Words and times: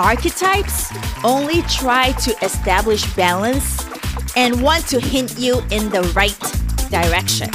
Archetypes 0.00 0.92
only 1.22 1.62
try 1.62 2.10
to 2.12 2.36
establish 2.44 3.04
balance 3.14 3.86
and 4.36 4.60
want 4.60 4.86
to 4.88 4.98
hint 4.98 5.38
you 5.38 5.60
in 5.70 5.88
the 5.90 6.02
right 6.16 6.36
direction. 6.90 7.48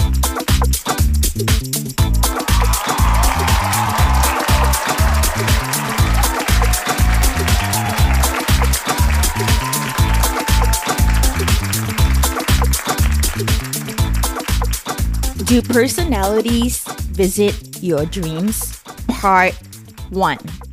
Do 15.45 15.61
personalities 15.61 16.83
visit 17.11 17.83
your 17.83 18.05
dreams? 18.05 18.81
Part 19.07 19.55
1. 20.11 20.68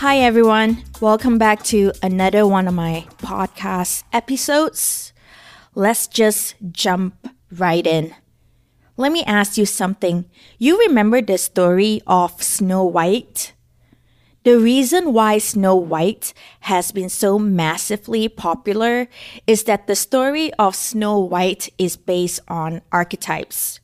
Hi, 0.00 0.16
everyone. 0.20 0.82
Welcome 1.02 1.36
back 1.36 1.62
to 1.64 1.92
another 2.02 2.46
one 2.46 2.66
of 2.66 2.72
my 2.72 3.04
podcast 3.18 4.02
episodes. 4.14 5.12
Let's 5.74 6.06
just 6.06 6.54
jump 6.72 7.28
right 7.52 7.86
in. 7.86 8.14
Let 8.96 9.12
me 9.12 9.22
ask 9.24 9.58
you 9.58 9.66
something. 9.66 10.24
You 10.56 10.78
remember 10.78 11.20
the 11.20 11.36
story 11.36 12.00
of 12.06 12.42
Snow 12.42 12.82
White? 12.82 13.52
The 14.44 14.58
reason 14.58 15.12
why 15.12 15.36
Snow 15.36 15.76
White 15.76 16.32
has 16.60 16.92
been 16.92 17.10
so 17.10 17.38
massively 17.38 18.26
popular 18.26 19.06
is 19.46 19.64
that 19.64 19.86
the 19.86 19.96
story 19.96 20.50
of 20.54 20.74
Snow 20.74 21.18
White 21.18 21.68
is 21.76 21.98
based 21.98 22.40
on 22.48 22.80
archetypes. 22.90 23.80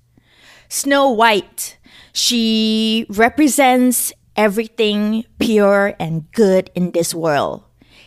Snow 0.70 1.10
White, 1.10 1.76
she 2.14 3.04
represents 3.10 4.14
everything 4.36 5.24
pure 5.38 5.94
and 5.98 6.30
good 6.32 6.70
in 6.74 6.92
this 6.92 7.14
world, 7.14 7.64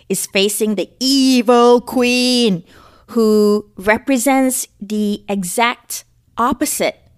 is 0.07 0.25
facing 0.27 0.75
the 0.75 0.89
evil 0.99 1.81
queen 1.81 2.63
who 3.07 3.69
represents 3.75 4.67
the 4.79 5.23
exact 5.27 6.05
opposite 6.37 7.09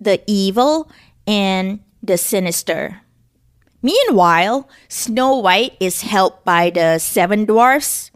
the 0.00 0.22
evil 0.26 0.90
and 1.26 1.80
the 2.02 2.18
sinister. 2.18 3.00
Meanwhile, 3.82 4.68
Snow 4.88 5.36
White 5.38 5.76
is 5.80 6.02
helped 6.02 6.44
by 6.44 6.70
the 6.70 6.98
seven 6.98 7.44
dwarfs, 7.44 8.10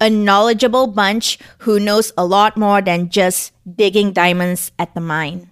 a 0.00 0.10
knowledgeable 0.10 0.86
bunch 0.86 1.38
who 1.58 1.80
knows 1.80 2.12
a 2.16 2.24
lot 2.24 2.56
more 2.56 2.82
than 2.82 3.08
just 3.08 3.52
digging 3.64 4.12
diamonds 4.12 4.72
at 4.78 4.94
the 4.94 5.00
mine. 5.00 5.48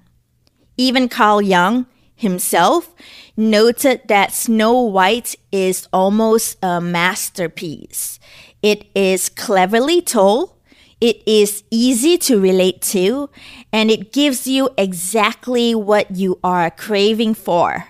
Even 0.77 1.09
Carl 1.09 1.41
Jung 1.41 1.87
himself 2.15 2.95
noted 3.37 4.03
that 4.09 4.33
Snow 4.33 4.81
White 4.81 5.37
is 5.51 5.89
almost 5.93 6.59
a 6.63 6.81
masterpiece. 6.81 8.19
It 8.63 8.87
is 8.95 9.29
cleverly 9.29 10.01
told, 10.01 10.53
it 11.01 11.23
is 11.27 11.65
easy 11.71 12.17
to 12.19 12.41
relate 12.41 12.81
to, 12.83 13.29
and 13.73 13.91
it 13.91 14.13
gives 14.13 14.47
you 14.47 14.71
exactly 14.79 15.75
what 15.75 16.11
you 16.17 16.39
are 16.43 16.71
craving 16.71 17.35
for 17.35 17.89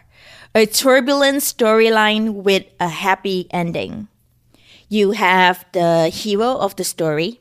a 0.56 0.66
turbulent 0.66 1.38
storyline 1.38 2.32
with 2.44 2.64
a 2.78 2.86
happy 2.86 3.48
ending. 3.50 4.06
You 4.88 5.10
have 5.10 5.64
the 5.72 6.08
hero 6.08 6.56
of 6.56 6.76
the 6.76 6.84
story, 6.84 7.40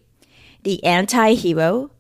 the 0.64 0.84
anti 0.84 1.36
hero, 1.36 1.92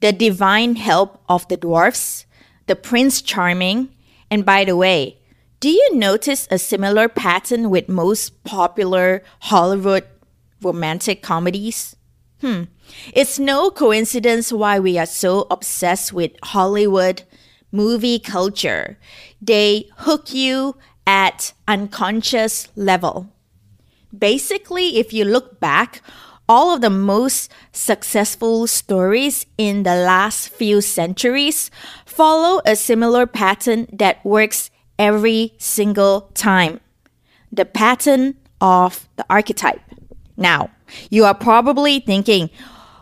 the 0.00 0.12
divine 0.12 0.76
help 0.76 1.22
of 1.26 1.48
the 1.48 1.56
dwarfs, 1.56 2.26
the 2.66 2.76
Prince 2.76 3.22
Charming, 3.22 3.88
and 4.30 4.44
by 4.44 4.64
the 4.64 4.76
way, 4.76 5.18
do 5.60 5.68
you 5.68 5.94
notice 5.94 6.46
a 6.50 6.58
similar 6.58 7.08
pattern 7.08 7.70
with 7.70 7.88
most 7.88 8.44
popular 8.44 9.22
Hollywood 9.40 10.04
romantic 10.62 11.22
comedies? 11.22 11.96
Hmm. 12.40 12.64
It's 13.12 13.38
no 13.38 13.70
coincidence 13.70 14.52
why 14.52 14.78
we 14.78 14.98
are 14.98 15.06
so 15.06 15.46
obsessed 15.50 16.12
with 16.12 16.32
Hollywood 16.42 17.22
movie 17.72 18.18
culture. 18.18 18.98
They 19.42 19.88
hook 19.96 20.32
you 20.32 20.76
at 21.06 21.52
unconscious 21.66 22.68
level. 22.76 23.32
Basically, 24.16 24.98
if 24.98 25.12
you 25.12 25.24
look 25.24 25.58
back, 25.58 26.02
all 26.48 26.74
of 26.74 26.80
the 26.80 26.90
most 26.90 27.52
successful 27.72 28.66
stories 28.66 29.44
in 29.58 29.82
the 29.82 29.94
last 29.94 30.48
few 30.48 30.80
centuries 30.80 31.70
follow 32.18 32.60
a 32.66 32.74
similar 32.74 33.26
pattern 33.26 33.86
that 33.92 34.18
works 34.24 34.72
every 34.98 35.54
single 35.56 36.22
time. 36.34 36.80
The 37.52 37.64
pattern 37.64 38.34
of 38.60 39.08
the 39.14 39.24
archetype. 39.30 39.80
Now, 40.36 40.70
you 41.10 41.24
are 41.26 41.34
probably 41.34 42.00
thinking, 42.00 42.50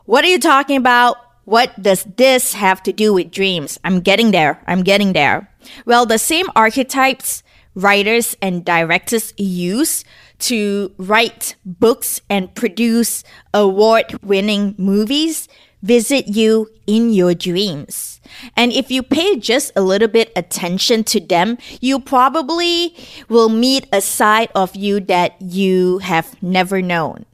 what 0.05 0.23
are 0.23 0.29
you 0.29 0.39
talking 0.39 0.77
about? 0.77 1.17
What 1.47 1.81
does 1.81 2.05
this 2.05 2.53
have 2.53 2.83
to 2.83 2.93
do 2.93 3.15
with 3.15 3.31
dreams? 3.31 3.81
I'm 3.85 4.01
getting 4.01 4.33
there. 4.33 4.63
I'm 4.67 4.83
getting 4.83 5.15
there. 5.15 5.51
Well, 5.87 6.05
the 6.05 6.19
same 6.19 6.47
archetypes 6.55 7.43
writers 7.75 8.37
and 8.43 8.67
directors 8.67 9.33
use 9.39 10.05
to 10.41 10.93
write 10.99 11.55
books 11.65 12.21
and 12.29 12.55
produce 12.55 13.25
award 13.55 14.19
winning 14.23 14.75
movies 14.77 15.49
visit 15.83 16.29
you 16.29 16.69
in 16.87 17.13
your 17.13 17.35
dreams. 17.35 18.21
And 18.57 18.73
if 18.73 18.91
you 18.91 19.03
pay 19.03 19.37
just 19.37 19.73
a 19.77 19.83
little 19.83 20.09
bit 20.09 20.33
attention 20.37 21.05
to 21.05 21.21
them, 21.21 21.59
you 21.81 22.01
probably 22.01 22.95
will 23.29 23.49
meet 23.49 23.87
a 23.93 24.01
side 24.01 24.51
of 24.55 24.75
you 24.75 25.01
that 25.01 25.41
you 25.41 25.99
have 25.99 26.41
never 26.43 26.83
known. 26.83 27.27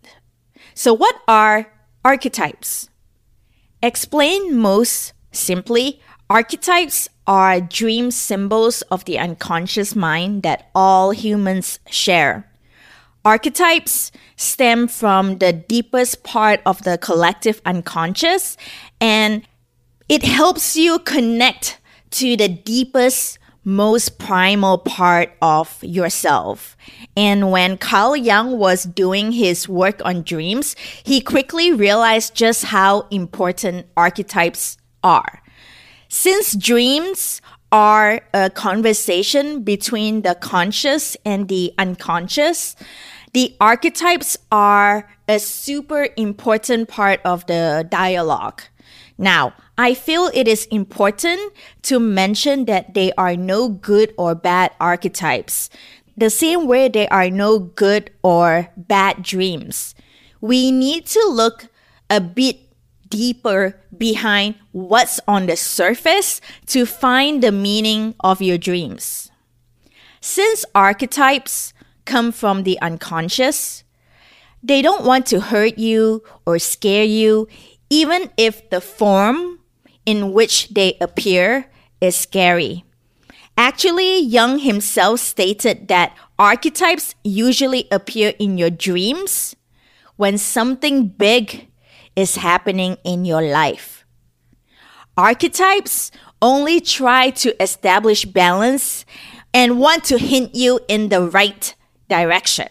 So 0.75 0.93
what 0.93 1.17
are 1.29 1.73
archetypes? 2.05 2.89
Explain 3.83 4.57
most 4.57 5.13
simply, 5.33 6.01
archetypes 6.31 7.09
are 7.27 7.61
dream 7.61 8.11
symbols 8.11 8.83
of 8.83 9.05
the 9.05 9.19
unconscious 9.19 9.95
mind 9.95 10.43
that 10.43 10.71
all 10.75 11.11
humans 11.13 11.79
share. 11.89 12.52
Archetypes 13.25 14.11
stem 14.37 14.89
from 14.89 15.39
the 15.39 15.53
deepest 15.53 16.25
part 16.25 16.61
of 16.67 16.83
the 16.83 16.99
collective 16.99 17.63
unconscious 17.65 18.57
and 19.01 19.43
it 20.09 20.25
helps 20.25 20.77
you 20.77 20.99
connect 20.99 21.79
to 22.11 22.37
the 22.37 22.49
deepest, 22.49 23.39
most 23.65 24.19
primal 24.19 24.77
part 24.77 25.33
of 25.41 25.79
yourself. 25.83 26.77
And 27.17 27.53
when 27.53 27.79
Carl 27.79 28.17
Jung 28.17 28.59
was 28.59 28.85
doing 28.85 29.33
his 29.33 29.69
work 29.69 30.03
on 30.05 30.23
dreams, 30.23 30.75
he 31.05 31.21
quickly 31.21 31.73
realized 31.73 32.35
just 32.35 32.65
how 32.65 33.07
important 33.11 33.87
archetypes 33.97 34.79
are. 35.05 35.43
Since 36.09 36.57
dreams 36.57 37.41
are 37.73 38.21
a 38.35 38.51
conversation 38.51 39.63
between 39.63 40.23
the 40.23 40.35
conscious 40.37 41.17
and 41.25 41.49
the 41.49 41.73
unconscious, 41.79 42.77
the 43.33 43.57
archetypes 43.61 44.37
are 44.53 45.09
a 45.27 45.39
super 45.39 46.09
important 46.17 46.89
part 46.89 47.21
of 47.25 47.47
the 47.47 47.87
dialogue. 47.91 48.63
Now, 49.17 49.55
I 49.79 49.95
feel 49.95 50.31
it 50.35 50.47
is 50.47 50.67
important 50.67 51.41
to 51.83 51.99
mention 51.99 52.67
that 52.67 52.93
they 52.93 53.13
are 53.17 53.37
no 53.37 53.71
good 53.71 54.13
or 54.19 54.35
bad 54.35 54.73
archetypes, 54.79 55.71
the 56.17 56.29
same 56.29 56.67
way 56.67 56.89
there 56.89 57.11
are 57.11 57.31
no 57.31 57.59
good 57.59 58.11
or 58.23 58.69
bad 58.77 59.23
dreams. 59.23 59.95
We 60.43 60.71
need 60.71 61.07
to 61.07 61.25
look 61.27 61.69
a 62.11 62.21
bit 62.21 62.62
deeper 63.13 63.77
behind 63.93 64.57
what's 64.73 65.21
on 65.29 65.45
the 65.45 65.57
surface 65.57 66.41
to 66.73 66.87
find 66.87 67.43
the 67.43 67.53
meaning 67.53 68.15
of 68.25 68.41
your 68.41 68.57
dreams. 68.57 69.31
Since 70.23 70.65
archetypes 70.75 71.75
come 72.05 72.33
from 72.33 72.63
the 72.63 72.81
unconscious. 72.81 73.85
They 74.63 74.83
don't 74.83 75.05
want 75.05 75.27
to 75.27 75.41
hurt 75.41 75.79
you 75.79 76.23
or 76.47 76.59
scare 76.59 77.05
you, 77.05 77.49
even 77.91 78.31
if 78.37 78.71
the 78.71 78.81
form 78.81 79.59
in 80.07 80.33
which 80.33 80.69
they 80.71 80.97
appear 81.01 81.67
is 82.01 82.17
scary. 82.17 82.85
Actually, 83.57 84.19
Jung 84.19 84.59
himself 84.59 85.21
stated 85.21 85.89
that 85.89 86.17
archetypes 86.39 87.15
usually 87.23 87.87
appear 87.91 88.33
in 88.39 88.57
your 88.57 88.71
dreams 88.71 89.55
when 90.17 90.39
something 90.39 91.09
big 91.09 91.69
is 92.17 92.37
happening 92.37 92.97
in 93.05 93.25
your 93.25 93.43
life. 93.43 94.05
Archetypes 95.17 96.11
only 96.41 96.81
try 96.81 97.31
to 97.31 97.61
establish 97.63 98.25
balance 98.25 99.05
and 99.55 99.79
want 99.79 100.05
to 100.05 100.19
hint 100.19 100.55
you 100.55 100.81
in 100.89 101.09
the 101.09 101.23
right 101.29 101.75
direction. 102.09 102.69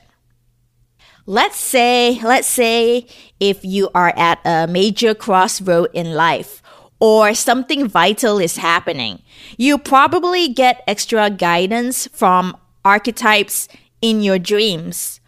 Let's 1.25 1.57
say, 1.57 2.19
let's 2.23 2.47
say 2.47 3.07
if 3.39 3.63
you 3.63 3.89
are 3.93 4.13
at 4.17 4.39
a 4.43 4.67
major 4.67 5.13
crossroad 5.13 5.89
in 5.93 6.13
life 6.13 6.61
or 6.99 7.33
something 7.33 7.88
vital 7.88 8.39
is 8.39 8.57
happening, 8.57 9.21
you 9.57 9.77
probably 9.77 10.49
get 10.49 10.83
extra 10.88 11.29
guidance 11.29 12.07
from 12.11 12.57
archetypes 12.83 13.67
in 14.01 14.21
your 14.21 14.39
dreams. 14.39 15.19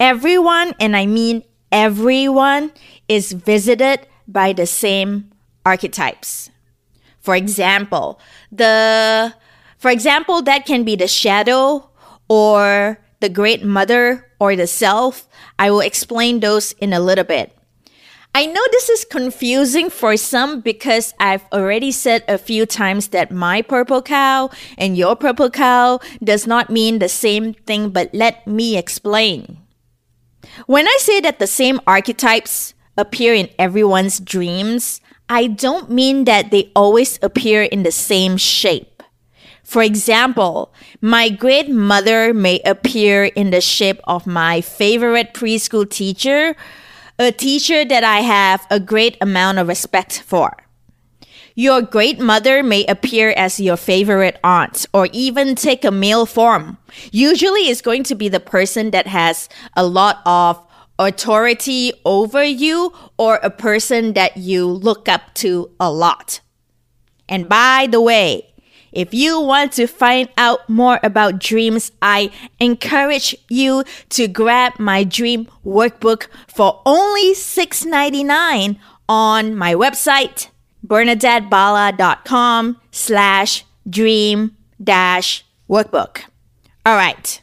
everyone, 0.00 0.74
and 0.80 0.96
I 0.96 1.06
mean 1.06 1.44
everyone, 1.74 2.72
is 3.08 3.32
visited 3.32 4.06
by 4.26 4.54
the 4.54 4.64
same 4.64 5.30
archetypes. 5.66 6.50
For 7.20 7.34
example, 7.34 8.20
the 8.50 9.34
for 9.76 9.90
example, 9.90 10.40
that 10.42 10.64
can 10.64 10.84
be 10.84 10.96
the 10.96 11.08
shadow 11.08 11.90
or 12.28 12.98
the 13.20 13.28
great 13.28 13.62
mother 13.62 14.30
or 14.38 14.56
the 14.56 14.66
self. 14.66 15.28
I 15.58 15.70
will 15.70 15.80
explain 15.80 16.40
those 16.40 16.72
in 16.80 16.94
a 16.94 17.00
little 17.00 17.24
bit. 17.24 17.52
I 18.34 18.46
know 18.46 18.62
this 18.72 18.88
is 18.88 19.04
confusing 19.04 19.90
for 19.90 20.16
some 20.16 20.60
because 20.60 21.14
I've 21.20 21.44
already 21.52 21.92
said 21.92 22.24
a 22.26 22.38
few 22.38 22.66
times 22.66 23.08
that 23.08 23.30
my 23.30 23.62
purple 23.62 24.02
cow 24.02 24.50
and 24.78 24.96
your 24.96 25.14
purple 25.16 25.50
cow 25.50 26.00
does 26.22 26.46
not 26.46 26.70
mean 26.70 26.98
the 26.98 27.08
same 27.08 27.52
thing, 27.52 27.90
but 27.90 28.08
let 28.14 28.46
me 28.46 28.76
explain. 28.76 29.63
When 30.66 30.86
I 30.86 30.96
say 31.00 31.20
that 31.20 31.38
the 31.38 31.46
same 31.46 31.80
archetypes 31.86 32.74
appear 32.96 33.34
in 33.34 33.48
everyone's 33.58 34.20
dreams, 34.20 35.00
I 35.28 35.48
don't 35.48 35.90
mean 35.90 36.24
that 36.24 36.50
they 36.50 36.70
always 36.76 37.18
appear 37.22 37.62
in 37.62 37.82
the 37.82 37.92
same 37.92 38.36
shape. 38.36 39.02
For 39.62 39.82
example, 39.82 40.72
my 41.00 41.30
great 41.30 41.70
mother 41.70 42.34
may 42.34 42.60
appear 42.64 43.24
in 43.24 43.50
the 43.50 43.60
shape 43.60 44.00
of 44.04 44.26
my 44.26 44.60
favorite 44.60 45.32
preschool 45.32 45.88
teacher 45.88 46.54
a 47.18 47.30
teacher 47.30 47.84
that 47.84 48.02
I 48.02 48.20
have 48.20 48.66
a 48.70 48.80
great 48.80 49.16
amount 49.20 49.58
of 49.58 49.68
respect 49.68 50.20
for. 50.20 50.63
Your 51.56 51.82
great 51.82 52.18
mother 52.18 52.64
may 52.64 52.84
appear 52.86 53.30
as 53.30 53.60
your 53.60 53.76
favorite 53.76 54.40
aunt 54.42 54.86
or 54.92 55.08
even 55.12 55.54
take 55.54 55.84
a 55.84 55.92
male 55.92 56.26
form. 56.26 56.78
Usually 57.12 57.68
it's 57.68 57.80
going 57.80 58.02
to 58.04 58.16
be 58.16 58.28
the 58.28 58.40
person 58.40 58.90
that 58.90 59.06
has 59.06 59.48
a 59.76 59.86
lot 59.86 60.20
of 60.26 60.60
authority 60.98 61.92
over 62.04 62.42
you 62.42 62.92
or 63.18 63.36
a 63.36 63.50
person 63.50 64.14
that 64.14 64.36
you 64.36 64.66
look 64.66 65.08
up 65.08 65.32
to 65.34 65.70
a 65.78 65.92
lot. 65.92 66.40
And 67.28 67.48
by 67.48 67.86
the 67.88 68.00
way, 68.00 68.52
if 68.90 69.14
you 69.14 69.40
want 69.40 69.72
to 69.72 69.86
find 69.86 70.28
out 70.36 70.68
more 70.68 70.98
about 71.02 71.38
dreams, 71.38 71.92
I 72.02 72.30
encourage 72.58 73.36
you 73.48 73.84
to 74.10 74.26
grab 74.26 74.80
my 74.80 75.04
dream 75.04 75.48
workbook 75.64 76.26
for 76.48 76.82
only 76.84 77.34
$6.99 77.34 78.78
on 79.08 79.54
my 79.54 79.74
website, 79.74 80.48
bernadettebala.com 80.86 82.80
slash 82.90 83.64
dream 83.88 84.56
dash 84.82 85.44
workbook. 85.68 86.22
All 86.86 86.96
right. 86.96 87.40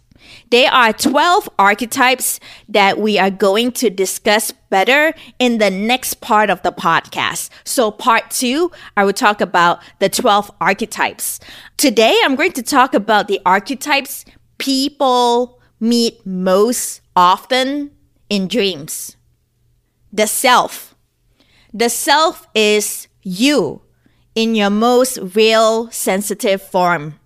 There 0.51 0.71
are 0.71 0.91
12 0.91 1.49
archetypes 1.57 2.39
that 2.67 2.99
we 2.99 3.17
are 3.17 3.31
going 3.31 3.71
to 3.73 3.89
discuss 3.89 4.51
better 4.69 5.13
in 5.39 5.59
the 5.59 5.71
next 5.71 6.15
part 6.15 6.49
of 6.49 6.61
the 6.61 6.73
podcast. 6.73 7.49
So, 7.63 7.89
part 7.89 8.29
two, 8.29 8.69
I 8.97 9.05
will 9.05 9.13
talk 9.13 9.39
about 9.39 9.81
the 9.99 10.09
12 10.09 10.51
archetypes. 10.59 11.39
Today, 11.77 12.17
I'm 12.23 12.35
going 12.35 12.51
to 12.53 12.63
talk 12.63 12.94
about 12.94 13.29
the 13.29 13.39
archetypes 13.45 14.25
people 14.57 15.59
meet 15.79 16.23
most 16.25 17.01
often 17.15 17.91
in 18.29 18.47
dreams. 18.47 19.15
The 20.11 20.27
self. 20.27 20.95
The 21.73 21.89
self 21.89 22.45
is 22.53 23.07
you 23.23 23.81
in 24.35 24.56
your 24.56 24.69
most 24.69 25.18
real 25.35 25.89
sensitive 25.91 26.62
form. 26.62 27.19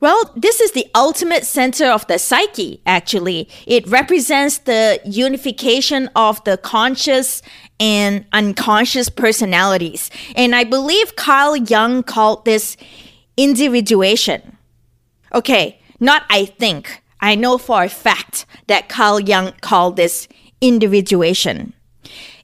Well, 0.00 0.34
this 0.36 0.60
is 0.60 0.72
the 0.72 0.86
ultimate 0.94 1.46
center 1.46 1.86
of 1.86 2.06
the 2.08 2.18
psyche, 2.18 2.82
actually. 2.84 3.48
It 3.66 3.86
represents 3.86 4.58
the 4.58 5.00
unification 5.06 6.10
of 6.14 6.44
the 6.44 6.58
conscious 6.58 7.40
and 7.80 8.26
unconscious 8.32 9.08
personalities. 9.08 10.10
And 10.36 10.54
I 10.54 10.64
believe 10.64 11.16
Carl 11.16 11.56
Jung 11.56 12.02
called 12.02 12.44
this 12.44 12.76
individuation. 13.38 14.58
Okay, 15.32 15.80
not 16.00 16.24
I 16.28 16.44
think. 16.44 17.02
I 17.20 17.34
know 17.34 17.56
for 17.56 17.84
a 17.84 17.88
fact 17.88 18.44
that 18.66 18.90
Carl 18.90 19.20
Jung 19.20 19.54
called 19.62 19.96
this 19.96 20.28
individuation. 20.60 21.72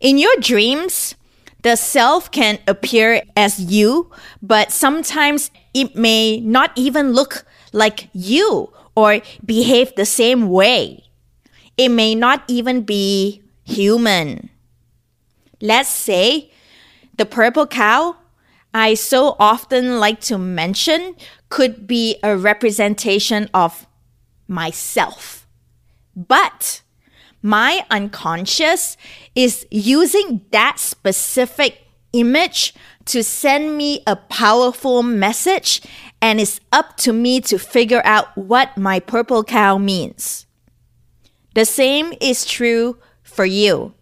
In 0.00 0.16
your 0.16 0.34
dreams, 0.40 1.14
the 1.62 1.76
self 1.76 2.30
can 2.30 2.58
appear 2.66 3.22
as 3.36 3.60
you, 3.60 4.10
but 4.42 4.72
sometimes 4.72 5.50
it 5.74 5.94
may 5.94 6.40
not 6.40 6.72
even 6.76 7.12
look 7.12 7.44
like 7.72 8.08
you 8.12 8.72
or 8.94 9.20
behave 9.44 9.94
the 9.94 10.06
same 10.06 10.48
way. 10.48 11.04
It 11.76 11.90
may 11.90 12.14
not 12.14 12.44
even 12.48 12.82
be 12.82 13.42
human. 13.64 14.50
Let's 15.60 15.88
say 15.90 16.50
the 17.16 17.26
purple 17.26 17.66
cow 17.66 18.16
I 18.72 18.94
so 18.94 19.36
often 19.38 19.98
like 19.98 20.20
to 20.22 20.38
mention 20.38 21.16
could 21.48 21.86
be 21.86 22.16
a 22.22 22.36
representation 22.36 23.50
of 23.52 23.86
myself. 24.46 25.46
But 26.14 26.82
my 27.42 27.84
unconscious 27.90 28.96
is 29.34 29.66
using 29.70 30.44
that 30.50 30.78
specific 30.78 31.86
image 32.12 32.74
to 33.06 33.22
send 33.22 33.76
me 33.76 34.02
a 34.06 34.16
powerful 34.16 35.02
message, 35.02 35.82
and 36.20 36.40
it's 36.40 36.60
up 36.72 36.96
to 36.98 37.12
me 37.12 37.40
to 37.40 37.58
figure 37.58 38.02
out 38.04 38.36
what 38.36 38.76
my 38.76 39.00
purple 39.00 39.42
cow 39.42 39.78
means. 39.78 40.46
The 41.54 41.64
same 41.64 42.12
is 42.20 42.44
true 42.44 42.98
for 43.22 43.44
you. 43.44 43.94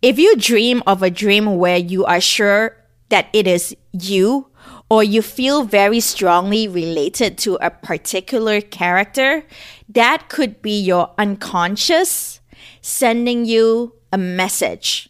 If 0.00 0.18
you 0.18 0.36
dream 0.36 0.82
of 0.86 1.02
a 1.02 1.10
dream 1.10 1.56
where 1.56 1.76
you 1.76 2.04
are 2.04 2.20
sure 2.20 2.76
that 3.08 3.28
it 3.32 3.46
is 3.46 3.76
you, 3.92 4.48
or 4.90 5.04
you 5.04 5.20
feel 5.22 5.64
very 5.64 6.00
strongly 6.00 6.66
related 6.66 7.36
to 7.38 7.58
a 7.60 7.70
particular 7.70 8.60
character, 8.60 9.44
that 9.88 10.28
could 10.28 10.62
be 10.62 10.80
your 10.80 11.12
unconscious 11.18 12.37
sending 12.80 13.44
you 13.44 13.94
a 14.12 14.18
message. 14.18 15.08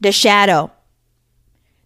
The 0.00 0.12
shadow. 0.12 0.70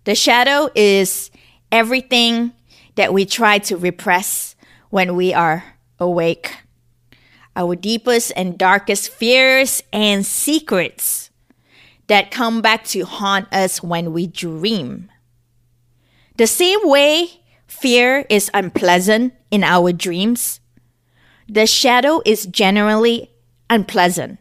The 0.05 0.15
shadow 0.15 0.71
is 0.75 1.31
everything 1.71 2.53
that 2.95 3.13
we 3.13 3.27
try 3.27 3.59
to 3.59 3.77
repress 3.77 4.55
when 4.91 5.17
we 5.17 5.35
are 5.35 5.65
awake. 5.99 6.57
Our 7.55 7.75
deepest 7.77 8.33
and 8.37 8.59
darkest 8.59 9.11
fears 9.11 9.83
and 9.93 10.25
secrets 10.25 11.31
that 12.07 12.31
come 12.31 12.63
back 12.63 12.85
to 12.85 13.05
haunt 13.05 13.53
us 13.53 13.83
when 13.83 14.13
we 14.13 14.27
dream. 14.27 15.11
The 16.37 16.47
same 16.47 16.81
way 16.85 17.41
fear 17.67 18.27
is 18.31 18.51
unpleasant 18.55 19.35
in 19.51 19.65
our 19.65 19.93
dreams, 19.93 20.61
the 21.49 21.67
shadow 21.67 22.21
is 22.25 22.47
generally 22.47 23.31
unpleasant. 23.71 24.39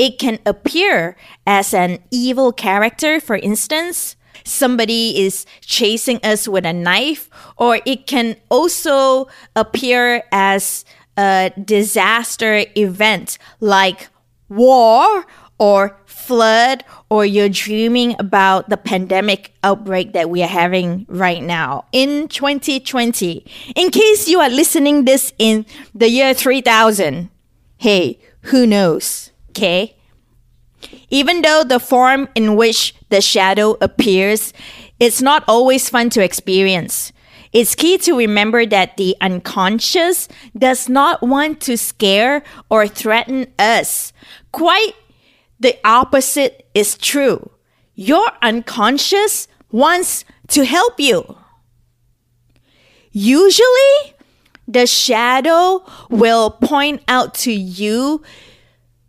It 0.00 0.18
can 0.18 0.38
appear 0.46 1.14
as 1.46 1.74
an 1.74 1.98
evil 2.10 2.52
character, 2.52 3.20
for 3.20 3.36
instance, 3.36 4.16
somebody 4.44 5.20
is 5.20 5.44
chasing 5.60 6.20
us 6.24 6.48
with 6.48 6.64
a 6.64 6.72
knife, 6.72 7.28
or 7.58 7.80
it 7.84 8.06
can 8.06 8.36
also 8.48 9.28
appear 9.54 10.24
as 10.32 10.86
a 11.18 11.52
disaster 11.62 12.64
event 12.76 13.36
like 13.60 14.08
war 14.48 15.26
or 15.58 15.98
flood, 16.06 16.82
or 17.10 17.26
you're 17.26 17.50
dreaming 17.50 18.16
about 18.18 18.70
the 18.70 18.78
pandemic 18.78 19.52
outbreak 19.62 20.14
that 20.14 20.30
we 20.30 20.42
are 20.42 20.46
having 20.46 21.04
right 21.10 21.42
now 21.42 21.84
in 21.92 22.26
2020. 22.28 23.44
In 23.76 23.90
case 23.90 24.28
you 24.28 24.40
are 24.40 24.48
listening 24.48 25.04
this 25.04 25.34
in 25.36 25.66
the 25.94 26.08
year 26.08 26.32
3000, 26.32 27.28
hey, 27.76 28.18
who 28.48 28.66
knows? 28.66 29.29
Okay? 29.50 29.96
Even 31.10 31.42
though 31.42 31.64
the 31.64 31.80
form 31.80 32.28
in 32.34 32.56
which 32.56 32.94
the 33.10 33.20
shadow 33.20 33.76
appears, 33.80 34.52
it's 34.98 35.20
not 35.20 35.44
always 35.46 35.88
fun 35.88 36.10
to 36.10 36.22
experience. 36.22 37.12
It's 37.52 37.74
key 37.74 37.98
to 37.98 38.16
remember 38.16 38.64
that 38.64 38.96
the 38.96 39.16
unconscious 39.20 40.28
does 40.56 40.88
not 40.88 41.20
want 41.20 41.60
to 41.62 41.76
scare 41.76 42.42
or 42.70 42.86
threaten 42.86 43.52
us. 43.58 44.12
Quite 44.52 44.94
the 45.58 45.76
opposite 45.84 46.68
is 46.74 46.96
true. 46.96 47.50
Your 47.94 48.30
unconscious 48.40 49.48
wants 49.72 50.24
to 50.48 50.64
help 50.64 51.00
you. 51.00 51.36
Usually, 53.12 54.14
the 54.68 54.86
shadow 54.86 55.84
will 56.08 56.50
point 56.50 57.02
out 57.08 57.34
to 57.34 57.52
you 57.52 58.22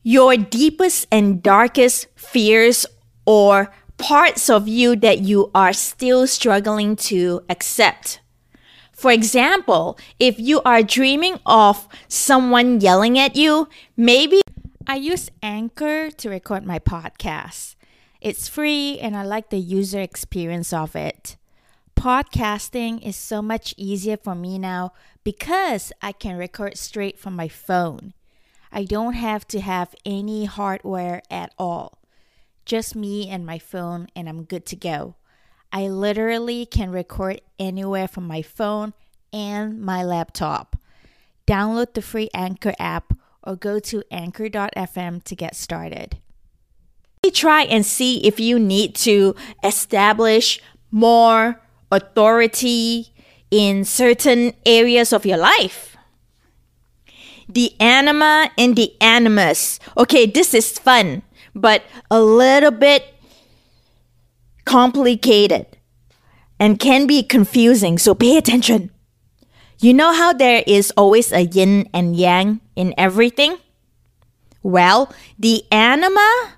your 0.03 0.37
deepest 0.37 1.07
and 1.11 1.43
darkest 1.43 2.07
fears 2.15 2.85
or 3.25 3.71
parts 3.97 4.49
of 4.49 4.67
you 4.67 4.95
that 4.95 5.19
you 5.19 5.51
are 5.53 5.73
still 5.73 6.25
struggling 6.25 6.95
to 6.95 7.43
accept. 7.49 8.19
For 8.91 9.11
example, 9.11 9.97
if 10.19 10.39
you 10.39 10.61
are 10.63 10.83
dreaming 10.83 11.39
of 11.45 11.87
someone 12.07 12.81
yelling 12.81 13.17
at 13.17 13.35
you, 13.35 13.67
maybe 13.97 14.41
I 14.87 14.95
use 14.95 15.29
Anchor 15.41 16.09
to 16.11 16.29
record 16.29 16.65
my 16.65 16.79
podcast. 16.79 17.75
It's 18.19 18.47
free 18.47 18.99
and 18.99 19.15
I 19.15 19.23
like 19.23 19.49
the 19.49 19.57
user 19.57 20.01
experience 20.01 20.73
of 20.73 20.95
it. 20.95 21.37
Podcasting 21.95 23.05
is 23.05 23.15
so 23.15 23.41
much 23.41 23.73
easier 23.77 24.17
for 24.17 24.33
me 24.33 24.57
now 24.57 24.93
because 25.23 25.91
I 26.01 26.11
can 26.11 26.37
record 26.37 26.77
straight 26.77 27.19
from 27.19 27.35
my 27.35 27.47
phone. 27.47 28.13
I 28.71 28.83
don't 28.85 29.13
have 29.13 29.47
to 29.49 29.59
have 29.59 29.93
any 30.05 30.45
hardware 30.45 31.21
at 31.29 31.53
all. 31.57 31.99
Just 32.65 32.95
me 32.95 33.27
and 33.27 33.45
my 33.45 33.59
phone, 33.59 34.07
and 34.15 34.29
I'm 34.29 34.43
good 34.43 34.65
to 34.67 34.75
go. 34.75 35.15
I 35.73 35.87
literally 35.87 36.65
can 36.65 36.91
record 36.91 37.41
anywhere 37.59 38.07
from 38.07 38.27
my 38.27 38.41
phone 38.41 38.93
and 39.33 39.81
my 39.81 40.03
laptop. 40.03 40.77
Download 41.47 41.93
the 41.93 42.01
free 42.01 42.29
Anchor 42.33 42.73
app 42.79 43.13
or 43.43 43.55
go 43.55 43.79
to 43.79 44.03
anchor.fm 44.11 45.23
to 45.23 45.35
get 45.35 45.55
started. 45.55 46.17
Try 47.33 47.63
and 47.63 47.85
see 47.85 48.25
if 48.25 48.39
you 48.39 48.59
need 48.59 48.95
to 48.95 49.35
establish 49.63 50.61
more 50.91 51.61
authority 51.91 53.13
in 53.49 53.85
certain 53.85 54.53
areas 54.65 55.13
of 55.13 55.25
your 55.25 55.37
life. 55.37 55.90
The 57.53 57.75
anima 57.81 58.49
and 58.57 58.75
the 58.75 58.95
animus. 59.01 59.79
Okay, 59.97 60.25
this 60.25 60.53
is 60.53 60.79
fun, 60.79 61.21
but 61.53 61.83
a 62.09 62.21
little 62.21 62.71
bit 62.71 63.13
complicated 64.63 65.65
and 66.59 66.79
can 66.79 67.07
be 67.07 67.23
confusing, 67.23 67.97
so 67.97 68.15
pay 68.15 68.37
attention. 68.37 68.89
You 69.79 69.93
know 69.93 70.13
how 70.13 70.31
there 70.31 70.63
is 70.65 70.93
always 70.95 71.33
a 71.33 71.41
yin 71.41 71.89
and 71.93 72.15
yang 72.15 72.61
in 72.75 72.93
everything? 72.97 73.57
Well, 74.63 75.11
the 75.37 75.65
anima 75.71 76.53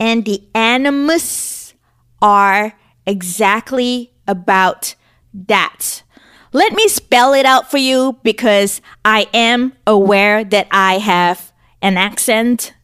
and 0.00 0.24
the 0.24 0.48
animus 0.54 1.74
are 2.22 2.72
exactly 3.04 4.12
about 4.26 4.94
that. 5.34 6.02
Let 6.52 6.72
me 6.72 6.88
spell 6.88 7.34
it 7.34 7.44
out 7.44 7.70
for 7.70 7.78
you 7.78 8.18
because 8.22 8.80
I 9.04 9.26
am 9.34 9.74
aware 9.86 10.44
that 10.44 10.66
I 10.70 10.98
have 10.98 11.52
an 11.82 11.96
accent. 11.96 12.74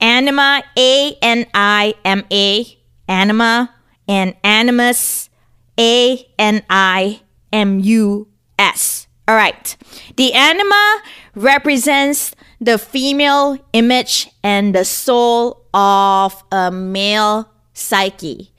Anima, 0.00 0.62
A 0.76 1.16
N 1.20 1.46
I 1.54 1.94
M 2.04 2.24
A, 2.32 2.78
anima, 3.08 3.74
and 4.08 4.34
animus, 4.42 5.28
A 5.78 6.26
N 6.38 6.62
I 6.70 7.20
M 7.52 7.78
U 7.80 8.28
S. 8.58 9.06
All 9.28 9.36
right. 9.36 9.76
The 10.16 10.32
anima 10.32 11.02
represents 11.34 12.34
the 12.60 12.78
female 12.78 13.58
image 13.72 14.28
and 14.42 14.74
the 14.74 14.84
soul 14.84 15.66
of 15.74 16.42
a 16.50 16.70
male 16.70 17.50
psyche, 17.74 18.52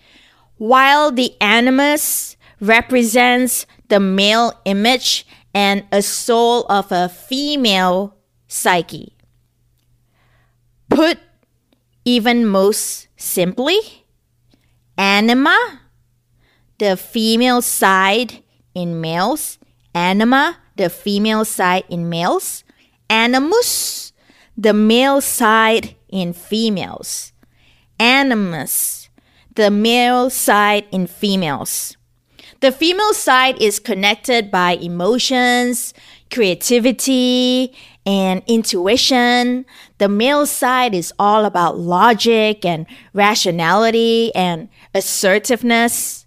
while 0.58 1.12
the 1.12 1.34
animus 1.42 2.38
represents 2.60 3.66
the 3.94 4.00
male 4.00 4.60
image 4.66 5.24
and 5.54 5.86
a 5.92 6.02
soul 6.02 6.66
of 6.66 6.92
a 6.92 7.08
female 7.08 8.18
psyche. 8.48 9.16
Put 10.90 11.20
even 12.04 12.44
most 12.48 13.08
simply, 13.18 13.78
anima, 14.98 15.56
the 16.80 16.98
female 16.98 17.62
side 17.62 18.42
in 18.74 19.00
males, 19.00 19.60
anima, 19.94 20.58
the 20.76 20.90
female 20.90 21.46
side 21.46 21.84
in 21.88 22.10
males, 22.10 22.64
animus, 23.12 24.12
the 24.58 24.74
male 24.74 25.22
side 25.22 25.96
in 26.10 26.34
females, 26.34 27.32
animus, 28.00 29.08
the 29.54 29.70
male 29.70 30.32
side 30.32 30.86
in 30.92 31.06
females. 31.06 31.96
The 32.64 32.72
female 32.72 33.14
side 33.14 33.62
is 33.62 33.78
connected 33.78 34.50
by 34.50 34.76
emotions, 34.76 35.94
creativity, 36.32 37.76
and 38.06 38.42
intuition. 38.48 39.66
The 39.98 40.08
male 40.08 40.46
side 40.46 40.96
is 40.96 41.12
all 41.20 41.44
about 41.44 41.78
logic 41.78 42.64
and 42.64 42.86
rationality 43.12 44.34
and 44.34 44.70
assertiveness. 44.96 46.26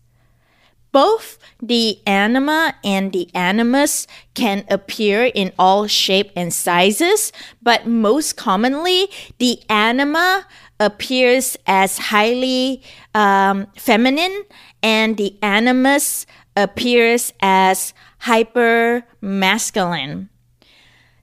Both 0.93 1.39
the 1.63 1.99
anima 2.07 2.75
and 2.85 3.13
the 3.13 3.29
animus 3.35 4.07
can 4.35 4.65
appear 4.69 5.25
in 5.25 5.53
all 5.59 5.87
shape 5.87 6.31
and 6.37 6.53
sizes, 6.53 7.33
but 7.63 7.87
most 7.87 8.37
commonly, 8.37 9.09
the 9.39 9.61
anima 9.69 10.47
appears 10.79 11.57
as 11.67 11.99
highly 11.99 12.83
um, 13.15 13.67
feminine 13.77 14.45
and 14.83 15.17
the 15.17 15.37
animus 15.43 16.27
appears 16.57 17.33
as 17.41 17.95
hyper 18.19 19.05
masculine. 19.21 20.29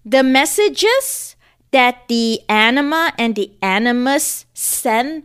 The 0.05 0.23
messages 0.23 1.35
that 1.71 2.07
the 2.07 2.39
anima 2.49 3.13
and 3.17 3.35
the 3.35 3.51
animus 3.61 4.45
send 4.53 5.23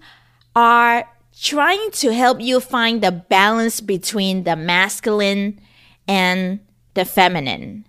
are 0.55 1.05
trying 1.41 1.91
to 1.93 2.13
help 2.13 2.41
you 2.41 2.61
find 2.61 3.03
the 3.03 3.13
balance 3.13 3.81
between 3.81 4.45
the 4.45 4.57
masculine 4.57 5.61
and 6.07 6.61
the 6.95 7.05
feminine. 7.05 7.87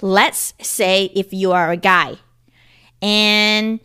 Let's 0.00 0.54
say 0.62 1.10
if 1.14 1.32
you 1.32 1.52
are 1.52 1.70
a 1.70 1.76
guy 1.76 2.16
and 3.02 3.80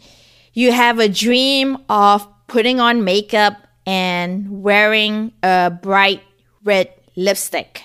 you 0.54 0.72
have 0.72 1.00
a 1.00 1.10
dream 1.10 1.78
of 1.90 2.28
putting 2.48 2.80
on 2.80 3.04
makeup 3.04 3.58
and 3.86 4.64
wearing 4.64 5.34
a 5.42 5.70
bright 5.70 6.22
red 6.64 6.94
lipstick. 7.16 7.84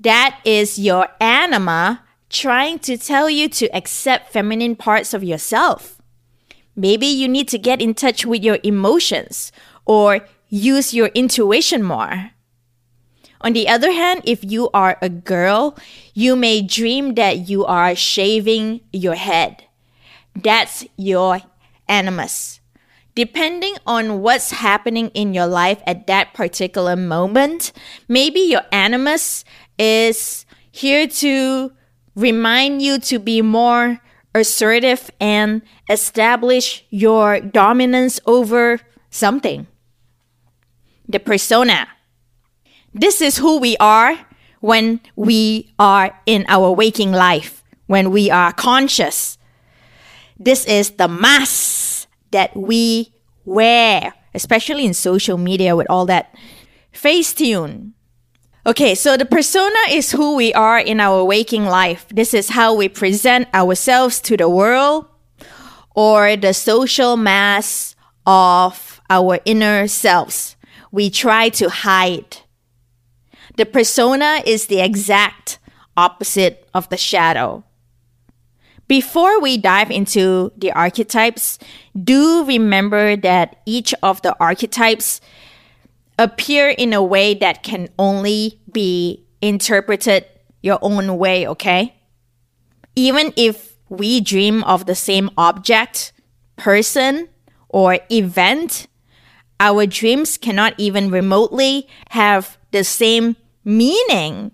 That 0.00 0.38
is 0.44 0.78
your 0.78 1.08
anima 1.20 2.02
trying 2.28 2.80
to 2.80 2.98
tell 2.98 3.30
you 3.30 3.48
to 3.48 3.66
accept 3.74 4.32
feminine 4.32 4.76
parts 4.76 5.14
of 5.14 5.24
yourself. 5.24 6.02
Maybe 6.74 7.06
you 7.06 7.28
need 7.28 7.48
to 7.48 7.58
get 7.58 7.80
in 7.80 7.94
touch 7.94 8.26
with 8.26 8.44
your 8.44 8.58
emotions 8.62 9.50
or 9.86 10.20
use 10.48 10.92
your 10.92 11.08
intuition 11.08 11.82
more. 11.82 12.30
On 13.40 13.52
the 13.52 13.68
other 13.68 13.92
hand, 13.92 14.22
if 14.24 14.42
you 14.42 14.70
are 14.74 14.98
a 15.00 15.08
girl, 15.08 15.76
you 16.14 16.36
may 16.36 16.62
dream 16.62 17.14
that 17.14 17.48
you 17.48 17.64
are 17.64 17.94
shaving 17.94 18.80
your 18.92 19.14
head. 19.14 19.64
That's 20.34 20.84
your 20.96 21.40
animus. 21.88 22.60
Depending 23.14 23.76
on 23.86 24.20
what's 24.20 24.50
happening 24.50 25.08
in 25.14 25.32
your 25.32 25.46
life 25.46 25.80
at 25.86 26.06
that 26.06 26.34
particular 26.34 26.96
moment, 26.96 27.72
maybe 28.08 28.40
your 28.40 28.62
animus 28.72 29.44
is 29.78 30.44
here 30.70 31.06
to 31.06 31.72
remind 32.14 32.82
you 32.82 32.98
to 32.98 33.18
be 33.18 33.40
more 33.40 34.00
assertive 34.34 35.10
and 35.20 35.62
establish 35.88 36.84
your 36.90 37.40
dominance 37.40 38.20
over 38.26 38.80
something 39.08 39.66
the 41.08 41.20
persona. 41.20 41.88
This 42.94 43.20
is 43.20 43.38
who 43.38 43.58
we 43.58 43.76
are 43.78 44.18
when 44.60 45.00
we 45.16 45.72
are 45.78 46.18
in 46.26 46.44
our 46.48 46.70
waking 46.72 47.12
life, 47.12 47.62
when 47.86 48.10
we 48.10 48.30
are 48.30 48.52
conscious. 48.52 49.38
This 50.38 50.64
is 50.64 50.90
the 50.92 51.08
mask 51.08 52.08
that 52.30 52.56
we 52.56 53.12
wear, 53.44 54.12
especially 54.34 54.84
in 54.84 54.94
social 54.94 55.38
media 55.38 55.76
with 55.76 55.86
all 55.88 56.06
that 56.06 56.34
Facetune. 56.92 57.92
Okay, 58.66 58.94
so 58.94 59.16
the 59.16 59.24
persona 59.24 59.78
is 59.90 60.10
who 60.10 60.34
we 60.34 60.52
are 60.54 60.80
in 60.80 60.98
our 60.98 61.22
waking 61.22 61.66
life. 61.66 62.06
This 62.08 62.34
is 62.34 62.48
how 62.50 62.74
we 62.74 62.88
present 62.88 63.46
ourselves 63.54 64.20
to 64.22 64.36
the 64.36 64.48
world 64.48 65.06
or 65.94 66.34
the 66.36 66.52
social 66.52 67.16
mask 67.16 67.96
of 68.26 69.00
our 69.08 69.38
inner 69.44 69.86
selves 69.86 70.56
we 70.92 71.10
try 71.10 71.48
to 71.50 71.68
hide. 71.68 72.38
The 73.56 73.66
persona 73.66 74.42
is 74.44 74.66
the 74.66 74.80
exact 74.80 75.58
opposite 75.96 76.68
of 76.74 76.88
the 76.88 76.96
shadow. 76.96 77.64
Before 78.88 79.40
we 79.40 79.56
dive 79.56 79.90
into 79.90 80.52
the 80.56 80.70
archetypes, 80.72 81.58
do 82.04 82.44
remember 82.44 83.16
that 83.16 83.60
each 83.66 83.92
of 84.02 84.22
the 84.22 84.36
archetypes 84.38 85.20
appear 86.18 86.68
in 86.68 86.92
a 86.92 87.02
way 87.02 87.34
that 87.34 87.62
can 87.62 87.88
only 87.98 88.60
be 88.70 89.24
interpreted 89.42 90.24
your 90.62 90.78
own 90.82 91.18
way, 91.18 91.46
okay? 91.48 91.94
Even 92.94 93.32
if 93.36 93.74
we 93.88 94.20
dream 94.20 94.62
of 94.64 94.86
the 94.86 94.94
same 94.94 95.30
object, 95.36 96.12
person, 96.56 97.28
or 97.68 97.98
event, 98.10 98.86
our 99.60 99.86
dreams 99.86 100.38
cannot 100.38 100.74
even 100.78 101.10
remotely 101.10 101.88
have 102.10 102.58
the 102.70 102.84
same 102.84 103.36
meaning, 103.64 104.52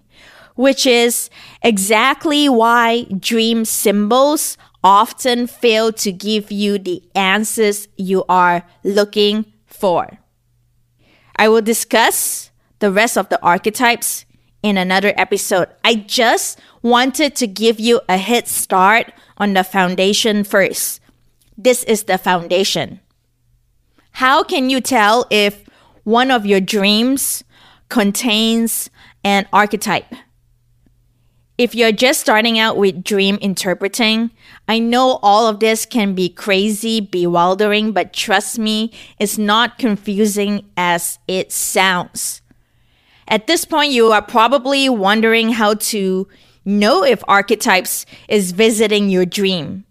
which 0.55 0.87
is 0.87 1.31
exactly 1.63 2.49
why 2.49 3.05
dream 3.19 3.65
symbols 3.65 4.57
often 4.85 5.47
fail 5.47 5.93
to 5.93 6.13
give 6.13 6.51
you 6.51 6.79
the 6.79 7.03
answers 7.15 7.89
you 7.97 8.25
are 8.29 8.65
looking 8.83 9.45
for. 9.67 10.19
I 11.37 11.49
will 11.49 11.63
discuss 11.63 12.51
the 12.79 12.93
rest 12.93 13.17
of 13.17 13.29
the 13.29 13.41
archetypes 13.43 14.25
in 14.63 14.77
another 14.77 15.13
episode. 15.17 15.69
I 15.85 15.95
just 15.95 16.61
wanted 16.83 17.35
to 17.37 17.47
give 17.47 17.81
you 17.81 18.01
a 18.09 18.17
head 18.17 18.49
start 18.49 19.13
on 19.39 19.55
the 19.55 19.65
foundation 19.65 20.45
first. 20.45 21.01
This 21.57 21.85
is 21.85 22.05
the 22.05 22.19
foundation. 22.19 23.01
How 24.13 24.43
can 24.43 24.71
you 24.71 24.81
tell 24.81 25.27
if 25.31 25.65
one 26.05 26.31
of 26.31 26.45
your 26.47 26.61
dreams 26.61 27.43
contains 27.89 28.91
an 29.25 29.47
archetype? 29.53 30.13
If 31.59 31.75
you're 31.75 31.93
just 31.93 32.21
starting 32.21 32.59
out 32.59 32.77
with 32.77 33.05
dream 33.05 33.39
interpreting, 33.41 34.31
I 34.69 34.79
know 34.79 35.19
all 35.23 35.47
of 35.47 35.61
this 35.61 35.87
can 35.87 36.15
be 36.15 36.29
crazy, 36.29 37.01
bewildering, 37.01 37.93
but 37.93 38.13
trust 38.13 38.59
me, 38.59 38.93
it's 39.19 39.39
not 39.39 39.79
confusing 39.79 40.65
as 40.77 41.19
it 41.29 41.53
sounds. 41.53 42.43
At 43.29 43.47
this 43.47 43.65
point, 43.65 43.93
you 43.93 44.13
are 44.13 44.23
probably 44.23 44.89
wondering 44.89 45.51
how 45.51 45.75
to 45.75 46.29
know 46.65 47.05
if 47.05 47.23
archetypes 47.29 48.07
is 48.29 48.53
visiting 48.53 49.09
your 49.09 49.27
dream. 49.27 49.85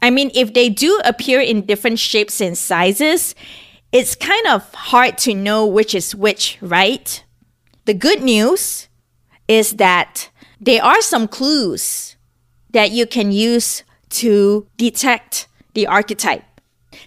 I 0.00 0.10
mean, 0.10 0.30
if 0.34 0.54
they 0.54 0.68
do 0.68 1.00
appear 1.04 1.40
in 1.40 1.66
different 1.66 1.98
shapes 1.98 2.40
and 2.40 2.56
sizes, 2.56 3.34
it's 3.90 4.14
kind 4.14 4.46
of 4.46 4.72
hard 4.74 5.18
to 5.18 5.34
know 5.34 5.66
which 5.66 5.94
is 5.94 6.14
which, 6.14 6.58
right? 6.60 7.24
The 7.86 7.94
good 7.94 8.22
news 8.22 8.88
is 9.48 9.76
that 9.76 10.30
there 10.60 10.84
are 10.84 11.00
some 11.00 11.26
clues 11.26 12.16
that 12.70 12.90
you 12.90 13.06
can 13.06 13.32
use 13.32 13.82
to 14.10 14.66
detect 14.76 15.48
the 15.74 15.86
archetype. 15.86 16.44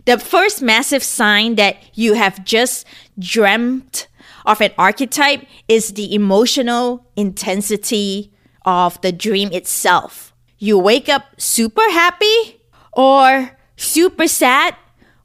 The 0.05 0.17
first 0.17 0.61
massive 0.61 1.03
sign 1.03 1.55
that 1.55 1.77
you 1.93 2.13
have 2.13 2.43
just 2.43 2.85
dreamt 3.19 4.07
of 4.45 4.61
an 4.61 4.71
archetype 4.77 5.45
is 5.67 5.93
the 5.93 6.13
emotional 6.15 7.05
intensity 7.15 8.33
of 8.65 8.99
the 9.01 9.11
dream 9.11 9.51
itself. 9.51 10.33
You 10.57 10.77
wake 10.77 11.09
up 11.09 11.39
super 11.39 11.89
happy 11.91 12.60
or 12.93 13.51
super 13.75 14.27
sad 14.27 14.75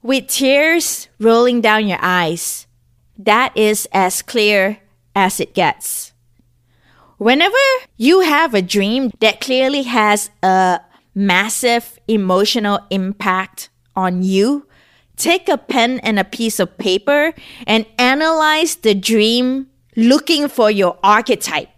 with 0.02 0.28
tears 0.28 1.08
rolling 1.18 1.60
down 1.60 1.88
your 1.88 1.98
eyes. 2.00 2.66
That 3.18 3.56
is 3.56 3.88
as 3.92 4.22
clear 4.22 4.78
as 5.14 5.40
it 5.40 5.54
gets. 5.54 6.12
Whenever 7.18 7.56
you 7.96 8.20
have 8.20 8.52
a 8.52 8.60
dream 8.60 9.10
that 9.20 9.40
clearly 9.40 9.82
has 9.84 10.30
a 10.42 10.80
massive 11.14 11.98
emotional 12.06 12.78
impact 12.90 13.70
on 13.94 14.22
you, 14.22 14.68
take 15.16 15.48
a 15.48 15.56
pen 15.56 15.98
and 16.00 16.18
a 16.18 16.24
piece 16.24 16.60
of 16.60 16.76
paper 16.76 17.32
and 17.66 17.86
analyze 17.98 18.76
the 18.76 18.94
dream 18.94 19.66
looking 19.96 20.46
for 20.46 20.70
your 20.70 20.98
archetype. 21.02 21.70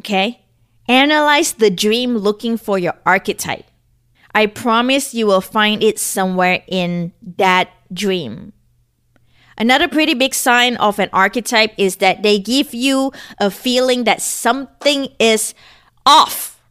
Okay? 0.00 0.44
Analyze 0.88 1.52
the 1.52 1.70
dream 1.70 2.16
looking 2.16 2.56
for 2.56 2.78
your 2.78 2.94
archetype. 3.06 3.67
I 4.34 4.46
promise 4.46 5.14
you 5.14 5.26
will 5.26 5.40
find 5.40 5.82
it 5.82 5.98
somewhere 5.98 6.62
in 6.68 7.12
that 7.36 7.70
dream. 7.92 8.52
Another 9.56 9.88
pretty 9.88 10.14
big 10.14 10.34
sign 10.34 10.76
of 10.76 11.00
an 11.00 11.10
archetype 11.12 11.72
is 11.76 11.96
that 11.96 12.22
they 12.22 12.38
give 12.38 12.72
you 12.72 13.12
a 13.40 13.50
feeling 13.50 14.04
that 14.04 14.22
something 14.22 15.08
is 15.18 15.52
off. 16.06 16.62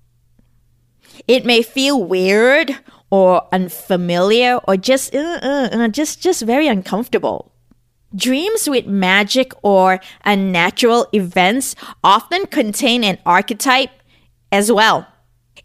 It 1.27 1.45
may 1.45 1.61
feel 1.61 2.01
weird 2.01 2.77
or 3.09 3.47
unfamiliar 3.51 4.59
or 4.67 4.77
just 4.77 5.13
uh, 5.13 5.39
uh, 5.41 5.69
uh, 5.71 5.87
just 5.89 6.21
just 6.21 6.43
very 6.43 6.67
uncomfortable. 6.67 7.51
Dreams 8.15 8.69
with 8.69 8.87
magic 8.87 9.51
or 9.63 9.99
unnatural 10.23 11.07
events 11.11 11.75
often 12.03 12.45
contain 12.45 13.03
an 13.03 13.17
archetype 13.25 13.91
as 14.49 14.71
well. 14.71 15.07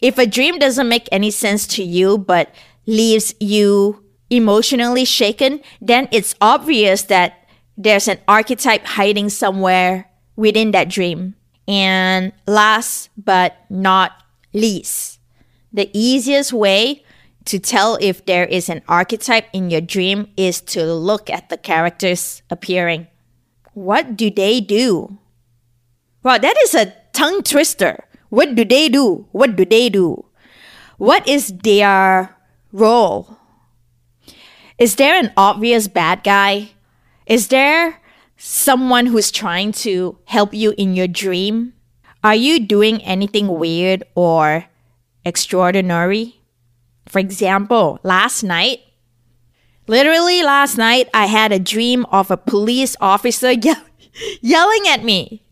If 0.00 0.18
a 0.18 0.26
dream 0.26 0.59
doesn't 0.59 0.88
make 0.88 1.09
any 1.12 1.31
sense 1.31 1.66
to 1.68 1.83
you 1.83 2.18
but 2.18 2.55
leaves 2.87 3.35
you 3.40 4.05
emotionally 4.31 5.05
shaken, 5.05 5.61
then 5.81 6.09
it's 6.11 6.35
obvious 6.40 7.02
that 7.05 7.46
there's 7.76 8.09
an 8.09 8.18
archetype 8.26 8.85
hiding 8.85 9.28
somewhere 9.28 10.11
within 10.37 10.70
that 10.72 10.88
dream. 10.88 11.35
And 11.68 12.33
last 12.46 13.11
but 13.16 13.57
not 13.70 14.12
least, 14.52 15.20
the 15.72 15.90
easiest 15.92 16.52
way 16.52 17.05
to 17.44 17.59
tell 17.59 17.98
if 18.00 18.24
there 18.24 18.44
is 18.44 18.68
an 18.68 18.83
archetype 18.88 19.46
in 19.52 19.70
your 19.70 19.81
dream 19.81 20.28
is 20.37 20.61
to 20.61 20.85
look 20.85 21.31
at 21.31 21.48
the 21.48 21.57
characters 21.57 22.42
appearing. 22.50 23.09
What 23.74 24.16
do 24.16 24.31
they 24.31 24.61
do? 24.61 25.18
Well, 26.22 26.38
that 26.38 26.57
is 26.62 26.74
a 26.74 26.94
tongue 27.12 27.42
twister. 27.42 28.05
What 28.33 28.55
do 28.55 28.64
they 28.64 28.88
do? 28.88 29.29
What 29.33 29.57
do 29.57 29.66
they 29.66 29.90
do? 29.90 30.25
What 30.97 31.29
is 31.29 31.53
their 31.53 32.35
role? 32.73 33.37
Is 34.79 34.97
there 34.97 35.21
an 35.21 35.37
obvious 35.37 35.87
bad 35.87 36.25
guy? 36.25 36.71
Is 37.27 37.49
there 37.49 38.01
someone 38.38 39.05
who's 39.05 39.31
trying 39.31 39.73
to 39.85 40.16
help 40.25 40.55
you 40.55 40.73
in 40.79 40.97
your 40.97 41.09
dream? 41.09 41.75
Are 42.25 42.35
you 42.35 42.59
doing 42.59 43.05
anything 43.05 43.49
weird 43.49 44.03
or 44.14 44.64
extraordinary? 45.27 46.40
For 47.05 47.18
example, 47.18 48.01
last 48.03 48.42
night, 48.42 48.81
literally 49.87 50.42
last 50.42 50.79
night, 50.79 51.11
I 51.12 51.27
had 51.27 51.53
a 51.53 51.59
dream 51.61 52.07
of 52.07 52.31
a 52.31 52.38
police 52.38 52.97
officer 52.99 53.53
ye- 53.66 53.77
yelling 54.40 54.88
at 54.88 55.05
me. 55.05 55.42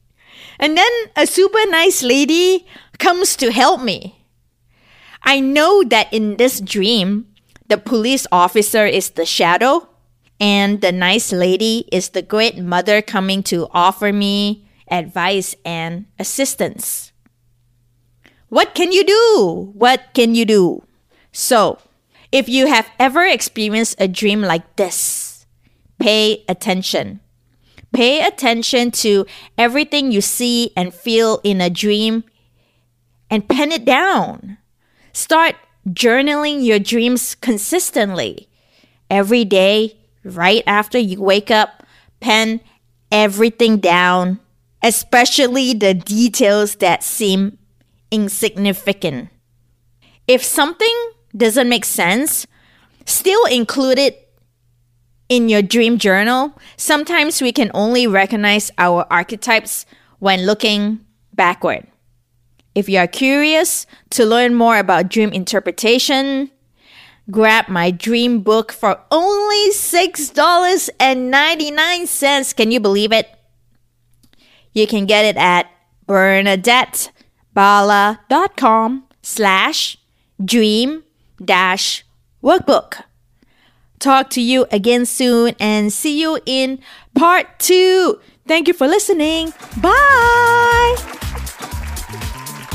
And 0.60 0.76
then 0.76 0.92
a 1.16 1.26
super 1.26 1.64
nice 1.68 2.02
lady 2.02 2.66
comes 2.98 3.34
to 3.36 3.50
help 3.50 3.82
me. 3.82 4.26
I 5.22 5.40
know 5.40 5.82
that 5.84 6.12
in 6.12 6.36
this 6.36 6.60
dream, 6.60 7.26
the 7.68 7.78
police 7.78 8.26
officer 8.30 8.84
is 8.84 9.10
the 9.10 9.24
shadow, 9.24 9.88
and 10.38 10.80
the 10.80 10.92
nice 10.92 11.32
lady 11.32 11.88
is 11.90 12.10
the 12.10 12.22
great 12.22 12.58
mother 12.58 13.00
coming 13.00 13.42
to 13.44 13.68
offer 13.72 14.12
me 14.12 14.68
advice 14.90 15.54
and 15.64 16.06
assistance. 16.18 17.12
What 18.48 18.74
can 18.74 18.92
you 18.92 19.04
do? 19.04 19.72
What 19.74 20.12
can 20.12 20.34
you 20.34 20.44
do? 20.44 20.82
So, 21.32 21.78
if 22.32 22.48
you 22.48 22.66
have 22.66 22.90
ever 22.98 23.24
experienced 23.24 23.96
a 23.98 24.08
dream 24.08 24.42
like 24.42 24.76
this, 24.76 25.46
pay 25.98 26.44
attention. 26.48 27.20
Pay 27.92 28.24
attention 28.24 28.90
to 28.92 29.26
everything 29.58 30.12
you 30.12 30.20
see 30.20 30.72
and 30.76 30.94
feel 30.94 31.40
in 31.42 31.60
a 31.60 31.70
dream 31.70 32.24
and 33.28 33.48
pen 33.48 33.72
it 33.72 33.84
down. 33.84 34.58
Start 35.12 35.56
journaling 35.88 36.64
your 36.64 36.78
dreams 36.78 37.34
consistently. 37.34 38.48
Every 39.08 39.44
day, 39.44 39.98
right 40.22 40.62
after 40.66 40.98
you 40.98 41.20
wake 41.20 41.50
up, 41.50 41.84
pen 42.20 42.60
everything 43.10 43.78
down, 43.78 44.38
especially 44.82 45.74
the 45.74 45.94
details 45.94 46.76
that 46.76 47.02
seem 47.02 47.58
insignificant. 48.10 49.30
If 50.28 50.44
something 50.44 51.10
doesn't 51.36 51.68
make 51.68 51.84
sense, 51.84 52.46
still 53.04 53.44
include 53.46 53.98
it 53.98 54.29
in 55.30 55.48
your 55.48 55.62
dream 55.62 55.96
journal. 55.96 56.52
Sometimes 56.76 57.40
we 57.40 57.52
can 57.52 57.70
only 57.72 58.06
recognize 58.06 58.70
our 58.76 59.06
archetypes 59.10 59.86
when 60.18 60.44
looking 60.44 61.00
backward. 61.32 61.86
If 62.74 62.86
you 62.88 62.98
are 62.98 63.06
curious 63.06 63.86
to 64.10 64.26
learn 64.26 64.54
more 64.54 64.76
about 64.76 65.08
dream 65.08 65.32
interpretation, 65.32 66.50
grab 67.30 67.68
my 67.68 67.90
dream 67.90 68.42
book 68.42 68.72
for 68.72 69.00
only 69.10 69.70
$6.99. 69.70 72.56
Can 72.56 72.70
you 72.70 72.80
believe 72.80 73.12
it? 73.12 73.28
You 74.74 74.86
can 74.86 75.06
get 75.06 75.24
it 75.24 75.36
at 75.36 75.66
bernadettebala.com 76.06 79.04
slash 79.22 79.96
dream 80.44 81.02
dash 81.44 82.04
workbook. 82.42 83.02
Talk 84.00 84.30
to 84.30 84.40
you 84.40 84.66
again 84.72 85.04
soon 85.04 85.54
and 85.60 85.92
see 85.92 86.18
you 86.18 86.40
in 86.46 86.80
part 87.14 87.58
two. 87.58 88.18
Thank 88.48 88.66
you 88.66 88.72
for 88.72 88.88
listening. 88.88 89.52
Bye. 89.76 90.96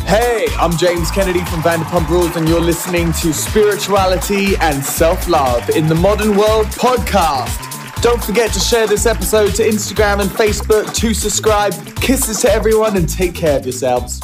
Hey, 0.06 0.46
I'm 0.60 0.78
James 0.78 1.10
Kennedy 1.10 1.40
from 1.40 1.62
Vanderpump 1.62 2.08
Rules, 2.10 2.36
and 2.36 2.48
you're 2.48 2.62
listening 2.62 3.12
to 3.14 3.34
Spirituality 3.34 4.56
and 4.58 4.84
Self 4.86 5.28
Love 5.28 5.68
in 5.72 5.88
the 5.88 5.96
Modern 5.96 6.38
World 6.38 6.68
podcast. 6.68 7.60
Don't 8.04 8.24
forget 8.24 8.54
to 8.54 8.60
share 8.60 8.86
this 8.86 9.08
episode 9.08 9.56
to 9.56 9.64
Instagram 9.64 10.22
and 10.22 10.30
Facebook, 10.30 10.94
to 10.94 11.12
subscribe. 11.16 11.74
Kisses 11.96 12.42
to 12.42 12.52
everyone, 12.52 12.98
and 12.98 13.10
take 13.10 13.34
care 13.34 13.58
of 13.58 13.66
yourselves. 13.66 14.22